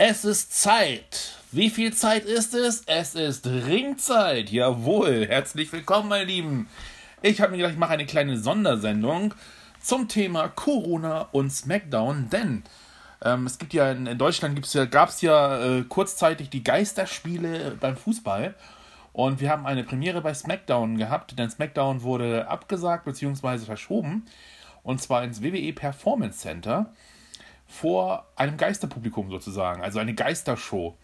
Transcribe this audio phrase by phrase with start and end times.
[0.00, 1.32] Es ist Zeit.
[1.50, 2.84] Wie viel Zeit ist es?
[2.86, 4.48] Es ist Ringzeit.
[4.48, 5.26] Jawohl.
[5.26, 6.68] Herzlich willkommen, meine Lieben.
[7.20, 9.34] Ich habe mir gedacht, ich mache eine kleine Sondersendung
[9.82, 12.62] zum Thema Corona und SmackDown, denn
[13.24, 16.62] ähm, es gibt ja in, in Deutschland gibt's ja, gab es ja äh, kurzzeitig die
[16.62, 18.54] Geisterspiele beim Fußball.
[19.12, 23.58] Und wir haben eine Premiere bei SmackDown gehabt, denn SmackDown wurde abgesagt bzw.
[23.64, 24.26] verschoben.
[24.84, 26.92] Und zwar ins WWE Performance Center
[27.68, 30.96] vor einem Geisterpublikum sozusagen, also eine Geistershow.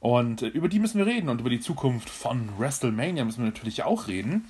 [0.00, 3.82] Und über die müssen wir reden und über die Zukunft von WrestleMania müssen wir natürlich
[3.84, 4.48] auch reden.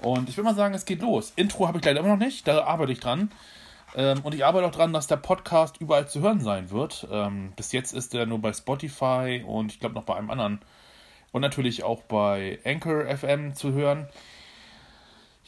[0.00, 1.32] Und ich will mal sagen, es geht los.
[1.36, 3.30] Intro habe ich leider immer noch nicht, da arbeite ich dran.
[3.94, 7.06] Ähm, und ich arbeite auch dran, dass der Podcast überall zu hören sein wird.
[7.10, 10.60] Ähm, bis jetzt ist er nur bei Spotify und ich glaube noch bei einem anderen.
[11.30, 14.08] Und natürlich auch bei Anchor FM zu hören.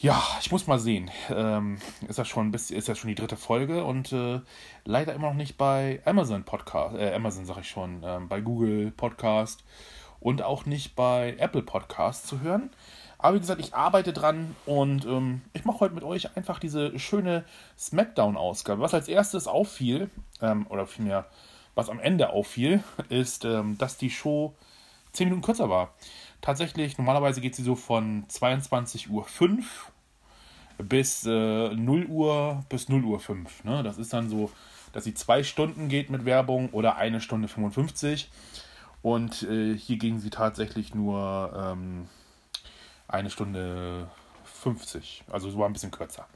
[0.00, 1.10] Ja, ich muss mal sehen.
[1.28, 4.40] Ähm, ist das schon ist das schon die dritte Folge und äh,
[4.84, 8.92] leider immer noch nicht bei Amazon Podcast, äh, Amazon sage ich schon, äh, bei Google
[8.92, 9.64] Podcast
[10.20, 12.70] und auch nicht bei Apple Podcast zu hören.
[13.18, 16.96] Aber wie gesagt, ich arbeite dran und ähm, ich mache heute mit euch einfach diese
[17.00, 17.44] schöne
[17.76, 18.80] Smackdown-Ausgabe.
[18.80, 21.26] Was als erstes auffiel, ähm, oder vielmehr,
[21.74, 24.54] was am Ende auffiel, ist, ähm, dass die Show
[25.14, 25.92] 10 Minuten kürzer war
[26.40, 29.26] tatsächlich, normalerweise geht sie so von 22.05 Uhr
[30.78, 33.64] bis äh, 0 Uhr bis 0 Uhr 5.
[33.64, 33.82] Ne?
[33.82, 34.50] Das ist dann so,
[34.92, 38.30] dass sie zwei Stunden geht mit Werbung oder eine Stunde 55.
[39.02, 42.08] Und äh, hier ging sie tatsächlich nur ähm,
[43.06, 44.08] eine Stunde
[44.44, 45.24] 50.
[45.30, 46.26] Also so war ein bisschen kürzer.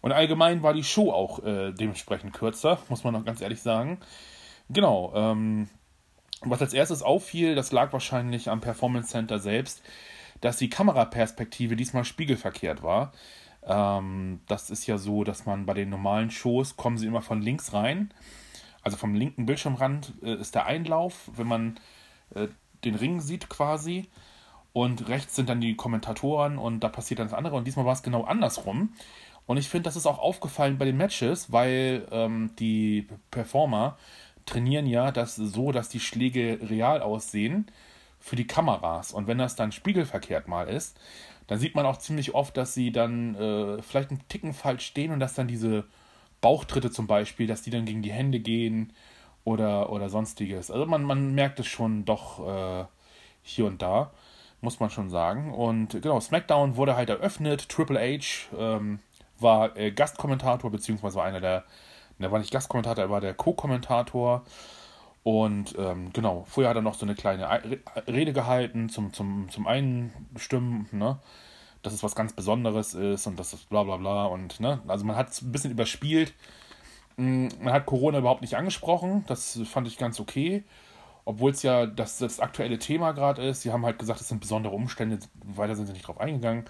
[0.00, 3.98] Und allgemein war die Show auch äh, dementsprechend kürzer, muss man noch ganz ehrlich sagen.
[4.70, 5.68] Genau, ähm,
[6.42, 9.82] was als erstes auffiel, das lag wahrscheinlich am Performance Center selbst,
[10.40, 13.12] dass die Kameraperspektive diesmal spiegelverkehrt war.
[13.66, 17.42] Ähm, das ist ja so, dass man bei den normalen Shows kommen sie immer von
[17.42, 18.12] links rein.
[18.82, 21.80] Also vom linken Bildschirmrand äh, ist der Einlauf, wenn man
[22.34, 22.48] äh,
[22.84, 24.08] den Ring sieht quasi.
[24.72, 27.56] Und rechts sind dann die Kommentatoren und da passiert dann das andere.
[27.56, 28.94] Und diesmal war es genau andersrum.
[29.46, 33.98] Und ich finde, das ist auch aufgefallen bei den Matches, weil ähm, die Performer
[34.46, 37.66] trainieren ja das so, dass die Schläge real aussehen
[38.20, 39.12] für die Kameras.
[39.12, 41.00] Und wenn das dann spiegelverkehrt mal ist,
[41.50, 45.10] dann sieht man auch ziemlich oft, dass sie dann äh, vielleicht einen Ticken falsch stehen
[45.10, 45.82] und dass dann diese
[46.40, 48.92] Bauchtritte zum Beispiel, dass die dann gegen die Hände gehen
[49.42, 50.70] oder, oder sonstiges.
[50.70, 52.84] Also man, man merkt es schon doch äh,
[53.42, 54.12] hier und da,
[54.60, 55.52] muss man schon sagen.
[55.52, 57.68] Und genau, SmackDown wurde halt eröffnet.
[57.68, 59.00] Triple H ähm,
[59.40, 61.64] war äh, Gastkommentator, beziehungsweise war einer der
[62.20, 64.44] er war nicht Gastkommentator, er war der Co-Kommentator.
[65.22, 67.48] Und ähm, genau, vorher hat er noch so eine kleine
[68.06, 71.18] Rede gehalten zum, zum, zum Einstimmen, ne?
[71.82, 74.26] dass es was ganz Besonderes ist und das ist bla bla bla.
[74.26, 74.80] Und, ne?
[74.88, 76.34] Also man hat es ein bisschen überspielt.
[77.16, 80.64] Mm, man hat Corona überhaupt nicht angesprochen, das fand ich ganz okay.
[81.26, 83.62] Obwohl es ja das, das aktuelle Thema gerade ist.
[83.62, 86.64] Sie haben halt gesagt, es sind besondere Umstände, weiter sind sie nicht drauf eingegangen.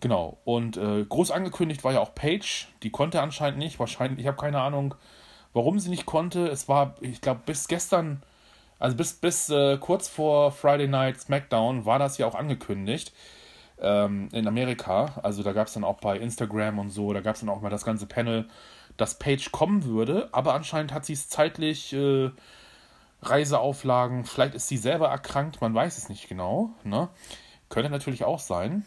[0.00, 0.38] Genau.
[0.44, 2.66] Und äh, groß angekündigt war ja auch Paige.
[2.82, 3.78] Die konnte anscheinend nicht.
[3.78, 4.94] Wahrscheinlich, ich habe keine Ahnung,
[5.52, 6.48] warum sie nicht konnte.
[6.48, 8.22] Es war, ich glaube, bis gestern,
[8.78, 13.12] also bis, bis äh, kurz vor Friday Night SmackDown war das ja auch angekündigt.
[13.80, 15.20] Ähm, in Amerika.
[15.22, 17.62] Also da gab es dann auch bei Instagram und so, da gab es dann auch
[17.62, 18.46] mal das ganze Panel,
[18.96, 20.28] dass Paige kommen würde.
[20.32, 21.92] Aber anscheinend hat sie es zeitlich.
[21.92, 22.30] Äh,
[23.22, 26.70] Reiseauflagen, vielleicht ist sie selber erkrankt, man weiß es nicht genau.
[26.82, 27.08] Ne?
[27.68, 28.84] Könnte natürlich auch sein.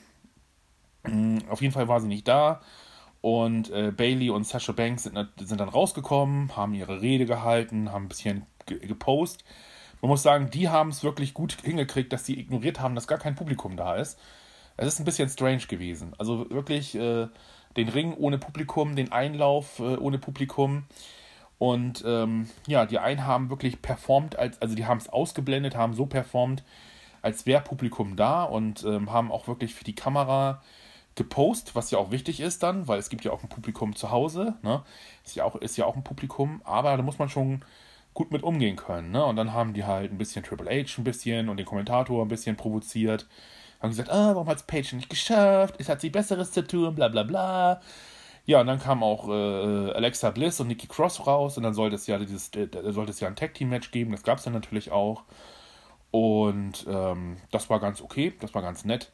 [1.04, 2.62] Mm, auf jeden Fall war sie nicht da.
[3.26, 8.06] Und äh, Bailey und Sasha Banks sind, sind, dann rausgekommen, haben ihre Rede gehalten, haben
[8.06, 9.44] ein bisschen gepostet.
[10.00, 13.18] Man muss sagen, die haben es wirklich gut hingekriegt, dass sie ignoriert haben, dass gar
[13.18, 14.20] kein Publikum da ist.
[14.78, 16.14] Es ist ein bisschen strange gewesen.
[16.20, 17.28] Also wirklich äh,
[17.76, 20.84] den Ring ohne Publikum, den Einlauf äh, ohne Publikum.
[21.58, 25.96] Und ähm, ja, die einen haben wirklich performt, als, also die haben es ausgeblendet, haben
[25.96, 26.64] so performt,
[27.24, 30.62] als wäre Publikum da und ähm, haben auch wirklich für die Kamera
[31.16, 34.12] gepostet, was ja auch wichtig ist dann, weil es gibt ja auch ein Publikum zu
[34.12, 34.84] Hause, ne?
[35.24, 37.64] Ist ja auch, ist ja auch ein Publikum, aber da muss man schon
[38.14, 39.26] gut mit umgehen können, ne?
[39.26, 42.28] Und dann haben die halt ein bisschen Triple H ein bisschen und den Kommentator ein
[42.28, 43.28] bisschen provoziert.
[43.82, 45.76] Haben gesagt, ah, warum hat es Page nicht geschafft?
[45.80, 47.82] Es hat sie Besseres zu tun, bla bla bla.
[48.46, 51.96] Ja, und dann kam auch äh, Alexa Bliss und Nikki Cross raus und dann sollte
[51.96, 54.44] es ja dieses, äh, sollte es ja ein Tag Team Match geben, das gab es
[54.44, 55.24] dann natürlich auch.
[56.12, 59.12] Und ähm, das war ganz okay, das war ganz nett.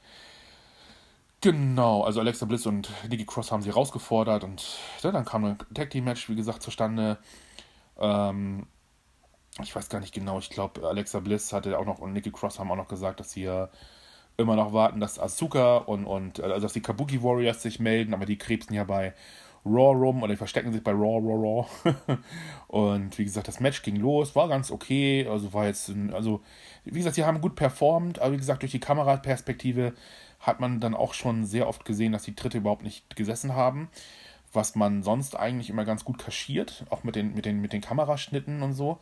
[1.42, 5.58] Genau, also Alexa Bliss und Nikki Cross haben sie herausgefordert und ja, dann kam ein
[5.74, 7.18] Tag Team Match, wie gesagt, zustande.
[8.00, 8.68] Ähm,
[9.62, 12.60] ich weiß gar nicht genau, ich glaube, Alexa Bliss hatte auch noch und Nikki Cross
[12.60, 13.70] haben auch noch gesagt, dass sie ja
[14.38, 18.26] immer noch warten, dass Asuka und, und also dass die Kabuki Warriors sich melden, aber
[18.26, 19.14] die krebsen ja bei
[19.66, 22.18] Raw rum oder die verstecken sich bei Raw, Raw, Raw.
[22.68, 25.28] und wie gesagt, das Match ging los, war ganz okay.
[25.30, 26.42] Also war jetzt, also
[26.84, 29.94] wie gesagt, sie haben gut performt, aber wie gesagt, durch die Kameraperspektive
[30.42, 33.90] hat man dann auch schon sehr oft gesehen, dass die Dritte überhaupt nicht gesessen haben.
[34.54, 37.82] Was man sonst eigentlich immer ganz gut kaschiert, auch mit den, mit den, mit den
[37.82, 39.00] Kameraschnitten und so.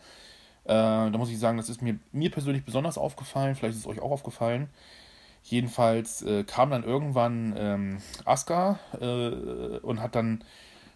[0.66, 3.88] Äh, da muss ich sagen, das ist mir, mir persönlich besonders aufgefallen, vielleicht ist es
[3.88, 4.70] euch auch aufgefallen.
[5.44, 10.44] Jedenfalls äh, kam dann irgendwann ähm, Asuka äh, und hat dann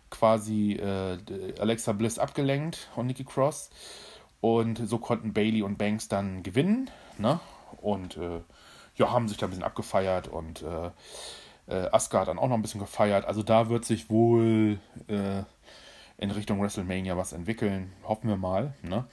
[0.09, 1.17] quasi äh,
[1.59, 3.71] Alexa Bliss abgelenkt und Nikki Cross.
[4.41, 6.89] Und so konnten Bailey und Banks dann gewinnen.
[7.17, 7.39] Ne?
[7.81, 8.41] Und äh,
[8.95, 10.91] ja, haben sich da ein bisschen abgefeiert und äh,
[11.67, 13.25] äh, hat dann auch noch ein bisschen gefeiert.
[13.25, 15.43] Also da wird sich wohl äh,
[16.17, 17.93] in Richtung WrestleMania was entwickeln.
[18.03, 18.73] Hoffen wir mal.
[18.81, 19.05] Ne?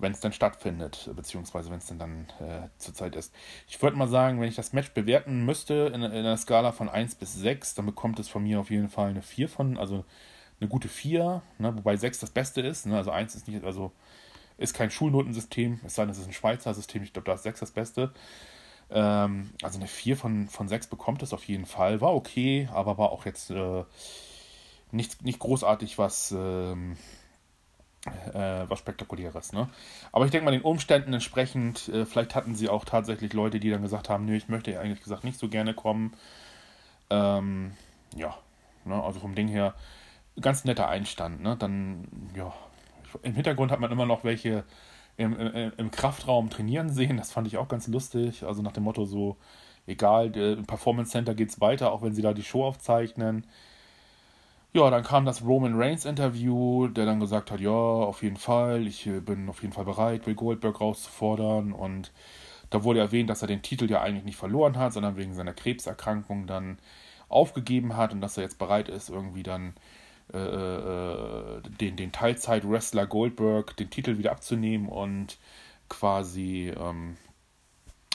[0.00, 3.34] wenn es dann stattfindet, beziehungsweise wenn es denn dann äh, zurzeit ist.
[3.68, 6.88] Ich würde mal sagen, wenn ich das Match bewerten müsste in, in einer Skala von
[6.88, 10.04] 1 bis 6, dann bekommt es von mir auf jeden Fall eine 4 von, also
[10.60, 12.86] eine gute 4, ne, wobei 6 das Beste ist.
[12.86, 13.92] Ne, also 1 ist nicht, also
[14.58, 17.44] ist kein Schulnotensystem, es sei denn, es ist ein Schweizer System, ich glaube, da ist
[17.44, 18.12] 6 das Beste.
[18.90, 22.00] Ähm, also eine 4 von, von 6 bekommt es auf jeden Fall.
[22.00, 23.84] War okay, aber war auch jetzt äh,
[24.90, 26.32] nicht, nicht großartig was.
[26.32, 26.96] Ähm,
[28.06, 29.52] äh, was Spektakuläres.
[29.52, 29.68] Ne?
[30.12, 33.70] Aber ich denke mal, den Umständen entsprechend, äh, vielleicht hatten sie auch tatsächlich Leute, die
[33.70, 36.14] dann gesagt haben, nö, ich möchte eigentlich gesagt nicht so gerne kommen.
[37.10, 37.72] Ähm,
[38.16, 38.36] ja,
[38.84, 39.02] ne?
[39.02, 39.74] also vom Ding her,
[40.40, 41.42] ganz netter Einstand.
[41.42, 41.56] Ne?
[41.58, 42.54] Dann, ja,
[43.22, 44.64] im Hintergrund hat man immer noch welche
[45.20, 47.16] im, im, im Kraftraum trainieren sehen.
[47.16, 48.42] Das fand ich auch ganz lustig.
[48.42, 49.36] Also nach dem Motto so,
[49.86, 53.46] egal, im Performance Center geht es weiter, auch wenn sie da die Show aufzeichnen.
[54.72, 58.86] Ja, dann kam das Roman Reigns Interview, der dann gesagt hat, ja, auf jeden Fall,
[58.86, 62.12] ich äh, bin auf jeden Fall bereit, Will Goldberg rauszufordern und
[62.70, 65.54] da wurde erwähnt, dass er den Titel ja eigentlich nicht verloren hat, sondern wegen seiner
[65.54, 66.78] Krebserkrankung dann
[67.28, 69.74] aufgegeben hat und dass er jetzt bereit ist, irgendwie dann
[70.32, 75.38] den, den Teilzeit-Wrestler Goldberg den Titel wieder abzunehmen und
[75.88, 77.16] quasi ähm,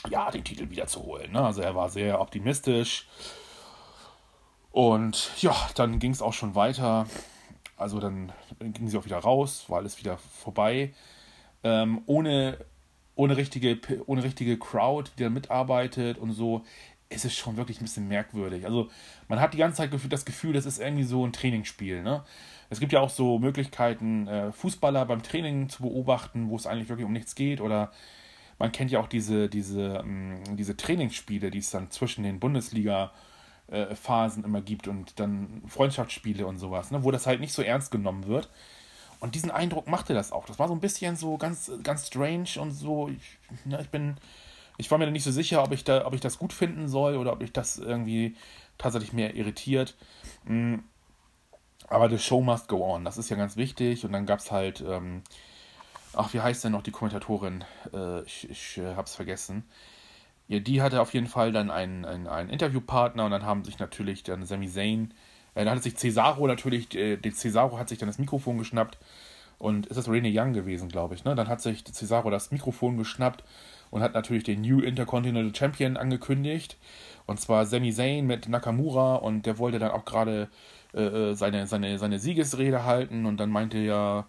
[0.09, 1.31] ja, den Titel wieder zu holen.
[1.31, 1.41] Ne?
[1.41, 3.07] Also er war sehr optimistisch
[4.71, 7.07] und ja, dann ging es auch schon weiter.
[7.77, 10.93] Also dann ging sie auch wieder raus, war alles wieder vorbei.
[11.63, 12.57] Ähm, ohne,
[13.15, 16.63] ohne, richtige, ohne richtige Crowd, die da mitarbeitet und so,
[17.09, 18.65] ist es schon wirklich ein bisschen merkwürdig.
[18.65, 18.89] Also
[19.27, 22.01] man hat die ganze Zeit das Gefühl, das ist irgendwie so ein Trainingsspiel.
[22.01, 22.23] Ne?
[22.69, 26.89] Es gibt ja auch so Möglichkeiten, äh, Fußballer beim Training zu beobachten, wo es eigentlich
[26.89, 27.61] wirklich um nichts geht.
[27.61, 27.91] Oder
[28.57, 33.11] man kennt ja auch diese, diese, ähm, diese Trainingsspiele, die es dann zwischen den Bundesliga-
[33.67, 37.61] äh, Phasen immer gibt und dann Freundschaftsspiele und sowas, ne, wo das halt nicht so
[37.61, 38.49] ernst genommen wird.
[39.19, 40.45] Und diesen Eindruck machte das auch.
[40.45, 43.09] Das war so ein bisschen so ganz, ganz strange und so.
[43.09, 44.17] Ich, ne, ich bin,
[44.77, 47.15] ich war mir nicht so sicher, ob ich da, ob ich das gut finden soll
[47.17, 48.35] oder ob ich das irgendwie
[48.77, 49.95] tatsächlich mehr irritiert.
[50.45, 50.83] Mhm.
[51.87, 53.05] Aber the show must go on.
[53.05, 54.05] Das ist ja ganz wichtig.
[54.05, 55.21] Und dann gab es halt, ähm,
[56.13, 57.63] ach, wie heißt denn noch die Kommentatorin?
[57.93, 59.63] Äh, ich ich äh, hab's vergessen.
[60.47, 63.79] Ja, die hatte auf jeden Fall dann einen, einen, einen Interviewpartner und dann haben sich
[63.79, 65.11] natürlich dann Sami Zayn,
[65.55, 68.99] äh, dann hat sich Cesaro natürlich, äh, Cesaro hat sich dann das Mikrofon geschnappt
[69.57, 71.33] und ist das Rene Young gewesen, glaube ich, ne?
[71.33, 73.43] Dann hat sich Cesaro das Mikrofon geschnappt
[73.91, 76.77] und hat natürlich den New Intercontinental Champion angekündigt
[77.25, 80.49] und zwar Sami Zayn mit Nakamura und der wollte dann auch gerade
[80.93, 84.25] äh, äh seine, seine, seine Siegesrede halten und dann meinte ja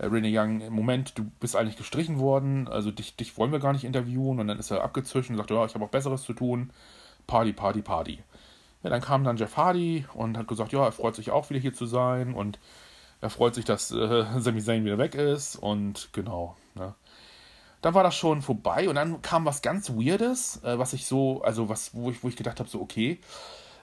[0.00, 3.72] äh, Renee Young, Moment, du bist eigentlich gestrichen worden, also dich, dich wollen wir gar
[3.72, 4.40] nicht interviewen.
[4.40, 6.70] Und dann ist er abgezwischen und sagt, ja, ich habe auch Besseres zu tun.
[7.26, 8.22] Party, Party, Party.
[8.82, 11.60] Ja, dann kam dann Jeff Hardy und hat gesagt, ja, er freut sich auch wieder
[11.60, 12.58] hier zu sein und
[13.20, 16.56] er freut sich, dass äh, Sami Zayn wieder weg ist und genau.
[16.74, 16.94] Ne.
[17.82, 21.42] Dann war das schon vorbei und dann kam was ganz Weirdes, äh, was ich so,
[21.42, 23.20] also was, wo ich, wo ich gedacht habe, so okay,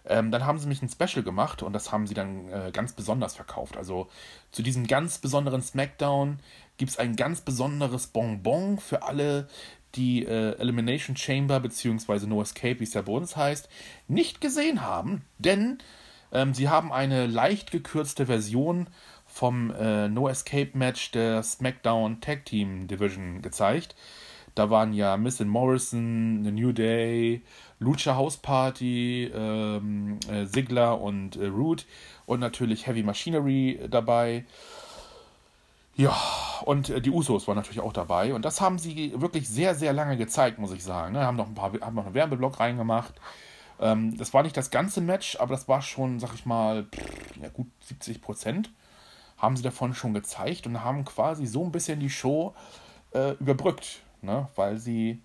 [0.05, 2.93] ähm, dann haben sie mich ein Special gemacht und das haben sie dann äh, ganz
[2.93, 3.77] besonders verkauft.
[3.77, 4.07] Also
[4.51, 6.39] zu diesem ganz besonderen SmackDown
[6.77, 9.47] gibt es ein ganz besonderes Bonbon für alle,
[9.95, 12.27] die äh, Elimination Chamber bzw.
[12.27, 13.67] No Escape, wie es ja bei uns heißt,
[14.07, 15.23] nicht gesehen haben.
[15.39, 15.79] Denn
[16.31, 18.87] ähm, sie haben eine leicht gekürzte Version
[19.37, 23.95] vom äh, No Escape Match der SmackDown Tag Team Division gezeigt.
[24.55, 27.43] Da waren ja Miss and Morrison, The New Day,
[27.79, 31.85] Lucha House Party, ähm, äh, Sigler und äh, Root
[32.25, 34.43] und natürlich Heavy Machinery dabei.
[35.95, 36.17] Ja,
[36.65, 38.33] und äh, die Usos waren natürlich auch dabei.
[38.33, 41.13] Und das haben sie wirklich sehr, sehr lange gezeigt, muss ich sagen.
[41.13, 41.19] Ne?
[41.23, 43.13] Haben noch ein paar, haben noch einen Werbeblock reingemacht.
[43.79, 47.37] Ähm, das war nicht das ganze Match, aber das war schon, sag ich mal, pff,
[47.39, 48.71] ja, gut 70 Prozent
[49.37, 52.55] haben sie davon schon gezeigt und haben quasi so ein bisschen die Show
[53.13, 54.47] äh, überbrückt, ne?
[54.55, 55.21] weil sie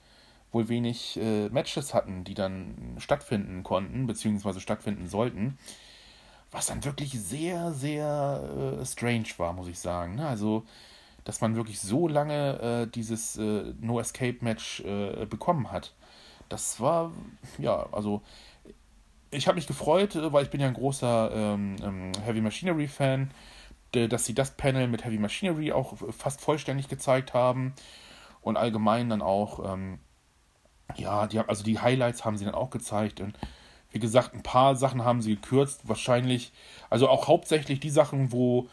[0.53, 5.59] wohl wenig äh, Matches hatten, die dann stattfinden konnten, beziehungsweise stattfinden sollten.
[6.51, 10.17] was dann wirklich sehr, sehr äh, strange war, muss ich sagen.
[10.17, 10.27] Ne?
[10.29, 10.65] Also,
[11.25, 15.95] dass man wirklich so lange äh, dieses äh, No-Escape-Match äh, bekommen hat.
[16.51, 17.13] Das war,
[17.59, 18.21] ja, also
[19.31, 23.31] ich habe mich gefreut, weil ich bin ja ein großer ähm, ähm, Heavy Machinery-Fan,
[23.93, 27.75] dass sie das Panel mit Heavy Machinery auch fast vollständig gezeigt haben
[28.41, 29.99] und allgemein dann auch, ähm,
[30.97, 33.39] ja, die, also die Highlights haben sie dann auch gezeigt und
[33.91, 36.53] wie gesagt, ein paar Sachen haben sie gekürzt, wahrscheinlich,
[36.89, 38.69] also auch hauptsächlich die Sachen, wo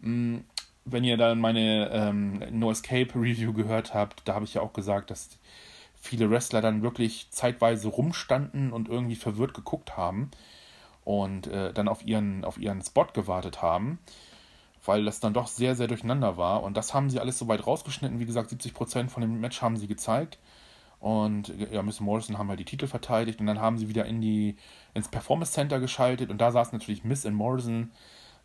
[0.00, 0.44] mh, hm,
[0.84, 4.72] wenn ihr dann meine ähm, No Escape Review gehört habt, da habe ich ja auch
[4.72, 5.38] gesagt, dass
[5.94, 10.30] viele Wrestler dann wirklich zeitweise rumstanden und irgendwie verwirrt geguckt haben
[11.04, 13.98] und äh, dann auf ihren, auf ihren Spot gewartet haben,
[14.84, 16.62] weil das dann doch sehr, sehr durcheinander war.
[16.62, 18.20] Und das haben sie alles so weit rausgeschnitten.
[18.20, 20.38] Wie gesagt, 70% von dem Match haben sie gezeigt.
[21.00, 24.22] Und ja, Miss Morrison haben halt die Titel verteidigt und dann haben sie wieder in
[24.22, 24.56] die,
[24.94, 27.92] ins Performance Center geschaltet und da saß natürlich Miss und Morrison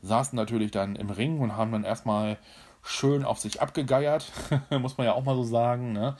[0.02, 2.38] saßen natürlich dann im Ring und haben dann erstmal
[2.84, 4.30] schön auf sich abgegeiert,
[4.82, 5.94] muss man ja auch mal so sagen.
[5.94, 6.18] Ne?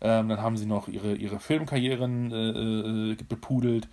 [0.00, 3.88] Ähm, dann haben sie noch ihre, ihre Filmkarrieren äh, äh, bepudelt.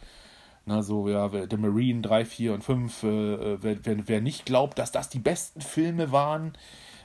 [0.68, 3.04] Na, so, ja, The Marine 3, 4 und 5.
[3.04, 6.58] Äh, äh, wer, wer, wer, nicht glaubt, dass das die besten Filme waren,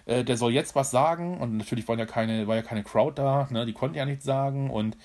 [0.05, 1.39] äh, der soll jetzt was sagen.
[1.39, 3.65] Und natürlich war ja keine, war ja keine Crowd da, ne?
[3.65, 4.69] die konnten ja nichts sagen.
[4.69, 4.97] Und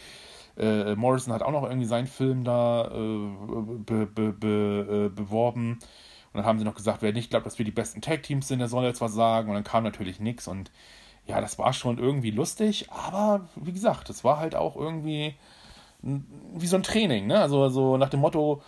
[0.57, 5.73] äh, Morrison hat auch noch irgendwie seinen Film da be, be, be, beworben.
[5.73, 5.79] Und
[6.33, 8.69] dann haben sie noch gesagt, wer nicht glaubt, dass wir die besten Tag-Teams sind, der
[8.69, 9.49] soll jetzt was sagen.
[9.49, 10.47] Und dann kam natürlich nichts.
[10.47, 10.71] Und
[11.27, 12.89] ja, das war schon irgendwie lustig.
[12.89, 15.35] Aber wie gesagt, es war halt auch irgendwie
[16.01, 17.27] wie so ein Training.
[17.27, 17.39] Ne?
[17.39, 18.61] Also, also nach dem Motto,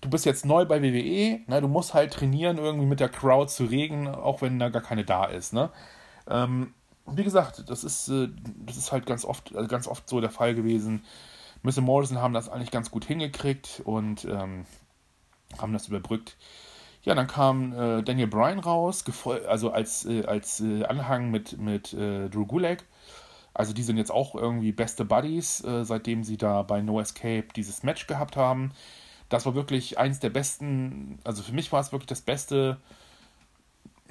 [0.00, 1.60] du bist jetzt neu bei WWE, ne?
[1.60, 5.04] du musst halt trainieren, irgendwie mit der Crowd zu regen, auch wenn da gar keine
[5.04, 5.52] da ist.
[5.52, 5.70] Ne?
[6.28, 6.74] Ähm,
[7.06, 8.28] wie gesagt, das ist, äh,
[8.64, 11.04] das ist halt ganz oft, also ganz oft so der Fall gewesen.
[11.62, 11.80] Mr.
[11.80, 14.66] Morrison haben das eigentlich ganz gut hingekriegt und ähm,
[15.58, 16.36] haben das überbrückt.
[17.02, 19.04] Ja, dann kam äh, Daniel Bryan raus,
[19.48, 22.84] also als, äh, als äh, Anhang mit, mit äh, Drew Gulak.
[23.56, 27.46] Also die sind jetzt auch irgendwie beste Buddies, äh, seitdem sie da bei No Escape
[27.56, 28.72] dieses Match gehabt haben.
[29.30, 32.76] Das war wirklich eins der besten, also für mich war es wirklich das beste,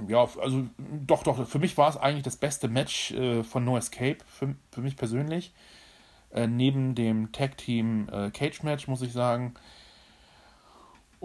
[0.08, 3.78] ja, also doch, doch, für mich war es eigentlich das beste Match äh, von No
[3.78, 5.54] Escape, für, für mich persönlich.
[6.48, 9.54] neben dem Tag Team Cage Match, muss ich sagen.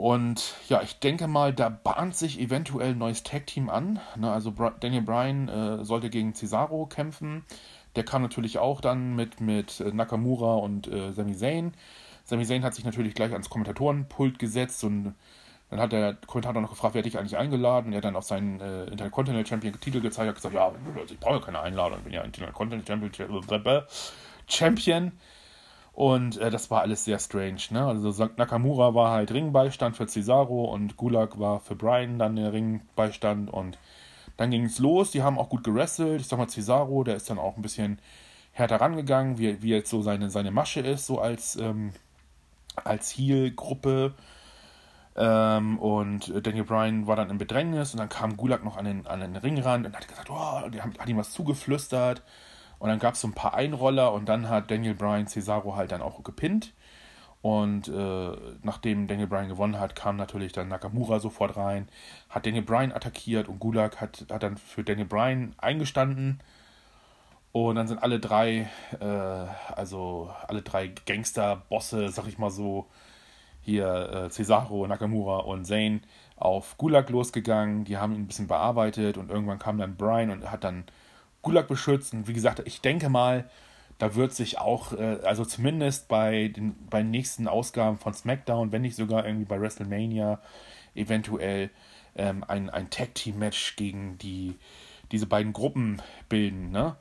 [0.00, 4.00] Und ja, ich denke mal, da bahnt sich eventuell ein neues Tag-Team an.
[4.16, 4.50] Ne, also
[4.80, 7.44] Daniel Bryan äh, sollte gegen Cesaro kämpfen.
[7.97, 11.73] Der kam natürlich auch dann mit, mit äh, Nakamura und äh, Sami Zayn.
[12.25, 15.14] Sami Zayn hat sich natürlich gleich ans Kommentatorenpult gesetzt und
[15.70, 17.87] dann hat der Kommentator noch gefragt, wer dich eigentlich eingeladen?
[17.87, 20.73] Und er hat dann auf seinen äh, Intercontinental Champion Titel gezeigt, hat gesagt, ja,
[21.06, 23.82] ich brauche keine Einladung, ich bin ja Intercontinental Champion.
[24.49, 25.12] Champion.
[25.92, 27.61] Und äh, das war alles sehr strange.
[27.70, 27.85] Ne?
[27.85, 33.50] Also Nakamura war halt Ringbeistand für Cesaro und Gulag war für Brian dann der Ringbeistand.
[33.50, 33.78] Und
[34.40, 35.11] dann ging es los.
[35.11, 36.23] Die haben auch gut gewrestelt.
[36.23, 37.99] Ich sag mal, Cesaro, der ist dann auch ein bisschen
[38.52, 41.92] härter rangegangen, wie, wie jetzt so seine, seine Masche ist, so als, ähm,
[42.75, 44.14] als Heel-Gruppe.
[45.14, 49.06] Ähm, und Daniel Bryan war dann im Bedrängnis und dann kam Gulag noch an den,
[49.06, 52.23] an den Ringrand und hat gesagt, oh, der hat, hat ihm was zugeflüstert.
[52.78, 55.92] Und dann gab es so ein paar Einroller und dann hat Daniel Bryan Cesaro halt
[55.92, 56.73] dann auch gepinnt.
[57.42, 61.88] Und äh, nachdem Daniel Bryan gewonnen hat, kam natürlich dann Nakamura sofort rein,
[62.28, 66.42] hat Daniel Bryan attackiert und Gulag hat, hat dann für Daniel Bryan eingestanden.
[67.52, 68.68] Und dann sind alle drei,
[69.00, 69.04] äh,
[69.75, 72.87] also alle drei Gangster-Bosse, sag ich mal so,
[73.62, 76.00] hier äh, Cesaro, Nakamura und Zane
[76.37, 77.85] auf Gulag losgegangen.
[77.85, 80.85] Die haben ihn ein bisschen bearbeitet und irgendwann kam dann Bryan und hat dann
[81.42, 82.28] Gulag beschützen.
[82.28, 83.49] Wie gesagt, ich denke mal,
[84.00, 88.73] da wird sich auch, äh, also zumindest bei den, bei den nächsten Ausgaben von SmackDown,
[88.73, 90.40] wenn nicht sogar irgendwie bei WrestleMania,
[90.95, 91.71] eventuell
[92.16, 94.57] ähm, ein, ein Tag-Team-Match gegen die,
[95.12, 96.71] diese beiden Gruppen bilden.
[96.71, 96.97] Ne?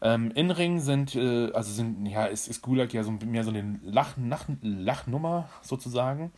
[0.00, 3.78] Ähm, In-Ring sind, äh, also sind, ja, ist, ist Gulag ja so mehr so eine
[3.82, 6.32] Lach, Lach, Lachnummer sozusagen.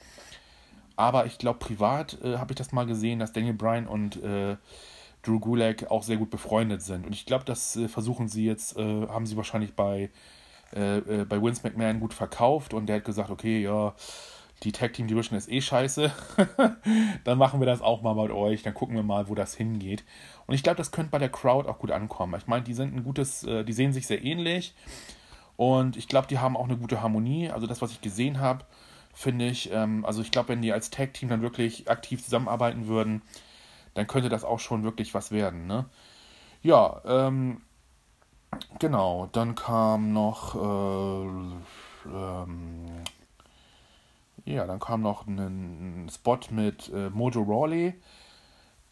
[0.96, 4.56] Aber ich glaube, privat äh, habe ich das mal gesehen, dass Daniel Bryan und äh,
[5.22, 7.06] Drew Gulak auch sehr gut befreundet sind.
[7.06, 10.10] Und ich glaube, das äh, versuchen sie jetzt, äh, haben sie wahrscheinlich bei,
[10.74, 13.94] äh, äh, bei Vince McMahon gut verkauft und der hat gesagt, okay, ja,
[14.62, 16.12] die Tag Team Division ist eh scheiße.
[17.24, 20.04] dann machen wir das auch mal mit euch, dann gucken wir mal, wo das hingeht.
[20.46, 22.34] Und ich glaube, das könnte bei der Crowd auch gut ankommen.
[22.38, 24.74] Ich meine, die sind ein gutes, äh, die sehen sich sehr ähnlich
[25.56, 27.50] und ich glaube, die haben auch eine gute Harmonie.
[27.50, 28.64] Also das, was ich gesehen habe,
[29.12, 32.86] finde ich, ähm, also ich glaube, wenn die als Tag Team dann wirklich aktiv zusammenarbeiten
[32.86, 33.22] würden,
[33.94, 35.66] dann könnte das auch schon wirklich was werden.
[35.66, 35.86] Ne?
[36.62, 37.62] Ja, ähm,
[38.78, 43.04] genau, dann kam noch, äh, ähm,
[44.44, 47.94] Ja, dann kam noch ein, Spot mit äh, Mojo Rawley,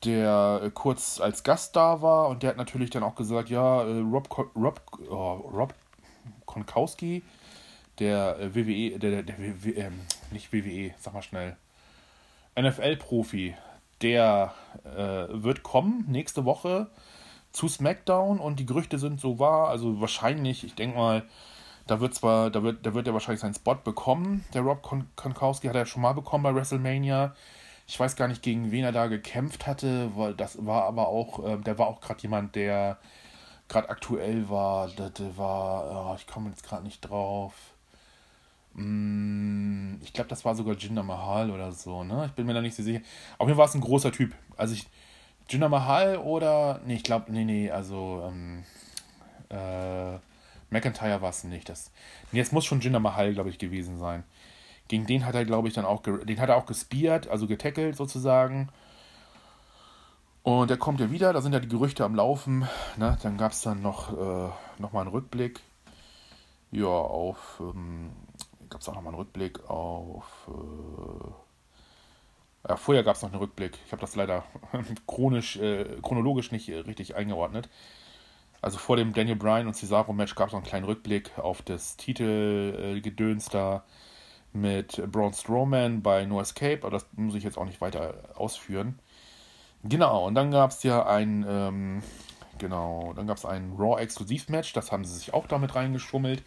[0.05, 3.83] der äh, kurz als Gast da war und der hat natürlich dann auch gesagt, ja,
[3.83, 4.81] äh, Rob, Rob,
[5.11, 5.75] oh, Rob
[6.47, 7.23] Konkowski,
[7.99, 9.39] der äh, WWE, der, der, der
[9.77, 11.57] ähm, nicht WWE, sag mal schnell,
[12.57, 13.55] NFL-Profi,
[14.03, 14.55] der
[14.85, 16.89] äh, wird kommen nächste Woche
[17.53, 21.25] zu SmackDown und die Gerüchte sind so wahr, also wahrscheinlich, ich denke mal,
[21.87, 24.45] da wird zwar, da wird, da wird er wahrscheinlich seinen Spot bekommen.
[24.55, 24.83] Der Rob
[25.17, 27.35] Konkowski hat er schon mal bekommen bei WrestleMania.
[27.89, 31.45] Ich weiß gar nicht, gegen wen er da gekämpft hatte, weil das war aber auch,
[31.45, 32.99] äh, der war auch gerade jemand, der
[33.69, 34.89] gerade aktuell war.
[34.89, 37.70] Das war, oh, ich komme jetzt gerade nicht drauf.
[38.75, 42.27] Mm, ich glaube, das war sogar Jinder Mahal oder so, ne?
[42.27, 43.01] Ich bin mir da nicht so sicher.
[43.39, 44.35] Auf jeden Fall war es ein großer Typ.
[44.57, 44.87] Also ich,
[45.49, 48.65] Jinder Mahal oder, nee, ich glaube, nee, nee, also, ähm,
[49.49, 50.19] äh,
[50.71, 51.69] McIntyre war es nicht.
[51.69, 51.91] Das,
[52.33, 54.25] nee, es muss schon Jinder Mahal, glaube ich, gewesen sein.
[54.89, 57.97] Gegen den hat er, glaube ich, dann auch, den hat er auch gespiert, also getackelt
[57.97, 58.71] sozusagen.
[60.43, 62.67] Und der kommt ja wieder, da sind ja die Gerüchte am Laufen.
[62.97, 63.19] Ne?
[63.23, 65.61] Dann gab es dann noch, äh, noch mal einen Rückblick.
[66.73, 68.11] Ja, auf, ähm,
[68.71, 71.31] gab es auch noch mal einen Rückblick auf, äh,
[72.69, 73.79] ja, vorher gab es noch einen Rückblick.
[73.87, 74.45] Ich habe das leider
[75.07, 77.69] chronisch, äh, chronologisch nicht richtig eingeordnet.
[78.63, 81.97] Also vor dem Daniel Bryan und Cesaro-Match gab es noch einen kleinen Rückblick auf das
[81.97, 83.85] Titelgedöns da
[84.53, 88.99] mit Braun Strowman bei No Escape, aber das muss ich jetzt auch nicht weiter ausführen.
[89.83, 92.03] Genau, und dann gab es ja ein, ähm,
[92.59, 96.43] genau, dann gab es ein Raw-Exklusiv-Match, das haben sie sich auch damit reingeschummelt.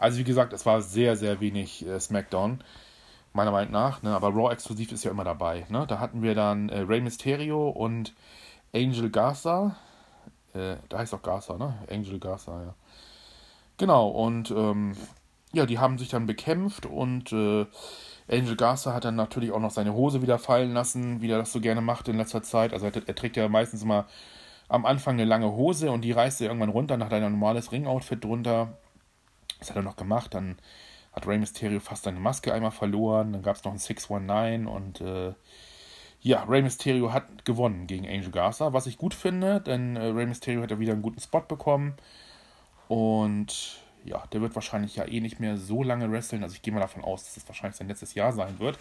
[0.00, 2.64] Also wie gesagt, es war sehr, sehr wenig äh, SmackDown,
[3.34, 4.14] meiner Meinung nach, ne?
[4.14, 5.66] aber Raw-Exklusiv ist ja immer dabei.
[5.68, 5.86] Ne?
[5.86, 8.14] Da hatten wir dann äh, Rey Mysterio und
[8.74, 9.76] Angel Garza,
[10.54, 11.74] äh, da heißt auch Garza, ne?
[11.90, 12.74] Angel Garza, ja.
[13.76, 14.96] Genau, und ähm,
[15.52, 17.66] ja, die haben sich dann bekämpft und äh,
[18.30, 21.52] Angel Garza hat dann natürlich auch noch seine Hose wieder fallen lassen, wie er das
[21.52, 22.72] so gerne macht in letzter Zeit.
[22.72, 24.06] Also er, er trägt ja meistens immer
[24.68, 27.70] am Anfang eine lange Hose und die reißt er irgendwann runter, hat er ein normales
[27.70, 28.78] Ringoutfit drunter.
[29.60, 30.34] Das hat er noch gemacht.
[30.34, 30.56] Dann
[31.12, 33.32] hat Rey Mysterio fast seine Maske einmal verloren.
[33.32, 35.34] Dann gab es noch ein 619 und äh,
[36.22, 40.26] ja, Rey Mysterio hat gewonnen gegen Angel Garza, was ich gut finde, denn äh, Rey
[40.26, 41.94] Mysterio hat ja wieder einen guten Spot bekommen.
[42.88, 46.42] Und ja, der wird wahrscheinlich ja eh nicht mehr so lange wresteln.
[46.42, 48.78] Also ich gehe mal davon aus, dass es wahrscheinlich sein letztes Jahr sein wird.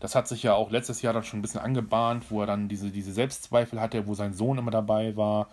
[0.00, 2.68] Das hat sich ja auch letztes Jahr dann schon ein bisschen angebahnt, wo er dann
[2.68, 5.48] diese, diese Selbstzweifel hatte, wo sein Sohn immer dabei war.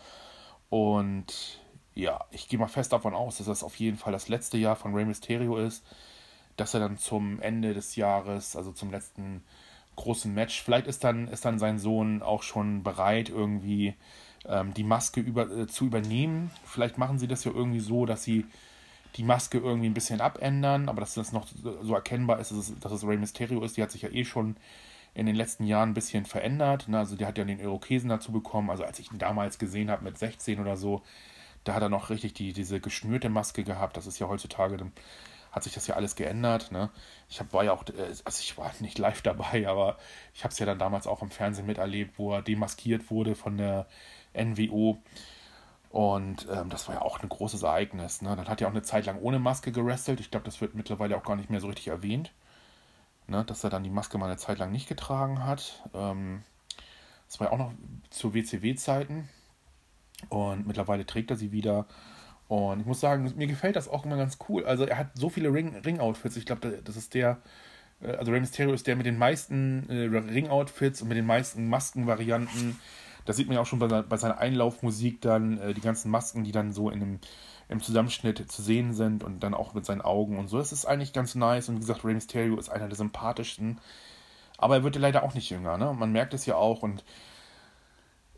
[0.70, 1.61] Und
[1.94, 4.76] ja, ich gehe mal fest davon aus, dass das auf jeden Fall das letzte Jahr
[4.76, 5.84] von Rey Mysterio ist.
[6.58, 9.44] Dass er dann zum Ende des Jahres, also zum letzten
[9.96, 10.62] großen Match.
[10.62, 13.96] Vielleicht ist dann, ist dann sein Sohn auch schon bereit, irgendwie
[14.46, 16.52] ähm, die Maske über, äh, zu übernehmen.
[16.66, 18.46] Vielleicht machen sie das ja irgendwie so, dass sie
[19.16, 21.48] die Maske irgendwie ein bisschen abändern, aber dass das noch
[21.82, 23.76] so erkennbar ist, dass es, dass es Rey Mysterio ist.
[23.78, 24.56] Die hat sich ja eh schon
[25.14, 26.88] in den letzten Jahren ein bisschen verändert.
[26.88, 26.98] Ne?
[26.98, 28.70] Also die hat ja den Irokesen dazu bekommen.
[28.70, 31.02] Also als ich ihn damals gesehen habe mit 16 oder so,
[31.64, 33.98] da hat er noch richtig die, diese geschnürte Maske gehabt.
[33.98, 34.92] Das ist ja heutzutage dann
[35.52, 36.72] hat sich das ja alles geändert.
[36.72, 36.90] Ne?
[37.30, 39.98] Ich hab, war ja auch, äh, also ich war nicht live dabei, aber
[40.34, 43.58] ich habe es ja dann damals auch im Fernsehen miterlebt, wo er demaskiert wurde von
[43.58, 43.88] der
[44.34, 44.98] NWO.
[45.90, 48.22] Und ähm, das war ja auch ein großes Ereignis.
[48.22, 48.34] Ne?
[48.36, 50.22] Dann hat er auch eine Zeit lang ohne Maske gerestelt.
[50.22, 52.32] Ich glaube, das wird mittlerweile auch gar nicht mehr so richtig erwähnt.
[53.28, 53.44] Ne?
[53.44, 55.84] Dass er dann die Maske mal eine Zeit lang nicht getragen hat.
[55.94, 56.44] Ähm,
[57.28, 57.74] das war ja auch noch
[58.10, 59.28] zu WCW-Zeiten.
[60.30, 61.86] Und mittlerweile trägt er sie wieder.
[62.48, 64.66] Und ich muss sagen, mir gefällt das auch immer ganz cool.
[64.66, 66.36] Also er hat so viele Ring-Outfits.
[66.36, 67.38] ich glaube, das ist der,
[68.02, 71.70] äh, also Rey Mysterio ist der mit den meisten äh, Ring-Outfits und mit den meisten
[71.70, 72.78] Maskenvarianten.
[73.26, 76.44] Das sieht man ja auch schon bei, bei seiner Einlaufmusik dann, äh, die ganzen Masken,
[76.44, 77.20] die dann so in dem,
[77.70, 80.58] im Zusammenschnitt zu sehen sind und dann auch mit seinen Augen und so.
[80.58, 81.70] Das ist eigentlich ganz nice.
[81.70, 83.80] Und wie gesagt, Rey Mysterio ist einer der sympathischsten.
[84.58, 85.94] Aber er wird ja leider auch nicht jünger, ne?
[85.94, 87.04] Man merkt es ja auch und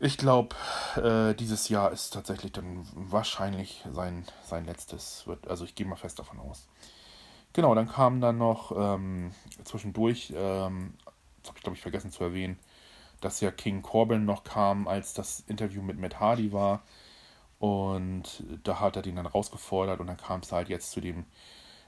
[0.04, 0.54] ich glaube,
[0.96, 5.26] äh, dieses Jahr ist tatsächlich dann wahrscheinlich sein, sein letztes.
[5.26, 6.68] Wird, also ich gehe mal fest davon aus.
[7.54, 9.32] Genau, dann kam dann noch ähm,
[9.64, 10.94] zwischendurch, ähm,
[11.40, 12.58] das habe ich glaube ich vergessen zu erwähnen,
[13.22, 16.82] dass ja King Corbin noch kam, als das Interview mit Matt Hardy war.
[17.58, 21.24] Und da hat er den dann rausgefordert und dann kam es halt jetzt zu dem,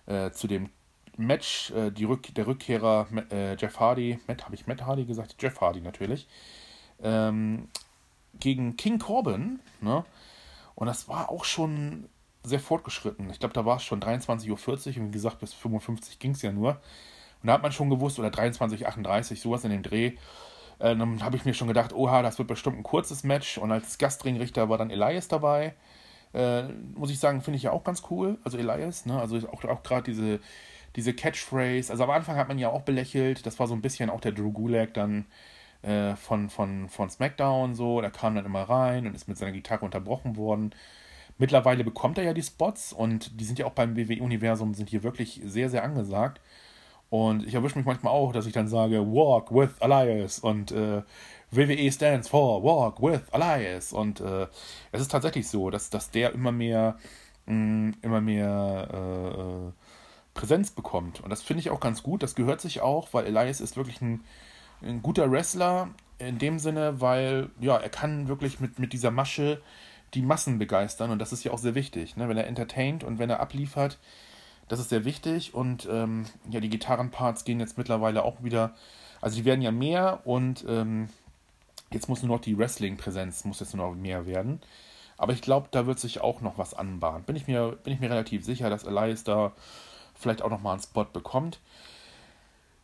[0.06, 0.70] äh, zu dem
[1.18, 5.36] Match, äh, die Rück der Rückkehrer äh, Jeff Hardy, Matt, habe ich Matt Hardy gesagt?
[5.38, 6.28] Jeff Hardy natürlich.
[7.02, 7.68] Ähm,
[8.40, 9.60] gegen King Corbin.
[9.80, 10.04] Ne?
[10.74, 12.08] Und das war auch schon
[12.42, 13.28] sehr fortgeschritten.
[13.30, 16.42] Ich glaube, da war es schon 23.40 Uhr und wie gesagt, bis 55 ging es
[16.42, 16.80] ja nur.
[17.42, 20.12] Und da hat man schon gewusst, oder 23.38 sowas in dem Dreh.
[20.78, 23.58] Äh, dann habe ich mir schon gedacht, oha, das wird bestimmt ein kurzes Match.
[23.58, 25.74] Und als Gastringrichter war dann Elias dabei.
[26.34, 28.38] Äh, muss ich sagen, finde ich ja auch ganz cool.
[28.44, 29.18] Also Elias, ne?
[29.18, 30.40] Also auch, auch gerade diese,
[30.94, 31.90] diese Catchphrase.
[31.90, 34.32] Also am Anfang hat man ja auch belächelt, das war so ein bisschen auch der
[34.32, 35.26] Drew Gulag dann
[35.86, 38.00] äh, von, von, von SmackDown so.
[38.00, 40.74] Der kam dann immer rein und ist mit seiner Gitarre unterbrochen worden.
[41.38, 45.02] Mittlerweile bekommt er ja die Spots und die sind ja auch beim WWE-Universum, sind hier
[45.02, 46.40] wirklich sehr, sehr angesagt.
[47.08, 51.02] Und ich erwische mich manchmal auch, dass ich dann sage, Walk with Elias und äh,
[51.52, 53.92] WWE stands for Walk with Elias.
[53.92, 54.48] Und äh,
[54.92, 56.96] es ist tatsächlich so, dass, dass der immer mehr,
[57.46, 59.72] mh, mm, immer mehr äh,
[60.34, 61.20] Präsenz bekommt.
[61.20, 62.22] Und das finde ich auch ganz gut.
[62.22, 64.24] Das gehört sich auch, weil Elias ist wirklich ein,
[64.82, 69.60] ein guter Wrestler in dem Sinne, weil ja, er kann wirklich mit, mit dieser Masche
[70.14, 72.16] die Massen begeistern und das ist ja auch sehr wichtig.
[72.16, 72.28] Ne?
[72.28, 73.98] Wenn er entertaint und wenn er abliefert,
[74.68, 78.74] das ist sehr wichtig und ähm, ja, die Gitarrenparts gehen jetzt mittlerweile auch wieder,
[79.20, 81.08] also die werden ja mehr und ähm,
[81.92, 84.60] jetzt muss nur noch die Wrestling-Präsenz, muss jetzt nur noch mehr werden.
[85.18, 87.24] Aber ich glaube, da wird sich auch noch was anbahnen.
[87.24, 89.52] Bin ich mir, bin ich mir relativ sicher, dass Elias da
[90.14, 91.60] vielleicht auch nochmal einen Spot bekommt.